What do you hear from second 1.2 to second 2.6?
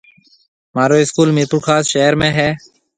ميرپورخاص شهر ۾ هيَ۔